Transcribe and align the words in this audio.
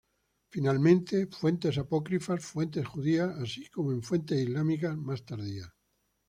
Finalmente, 0.53 1.15
fuentes 1.37 1.75
apócrifas, 1.83 2.41
fuentes 2.51 2.85
judías 2.91 3.29
así 3.43 3.63
como 3.69 3.91
en 3.91 4.01
fuentes 4.01 4.39
islámicas 4.45 4.97
más 4.97 5.23
tardías. 5.29 5.69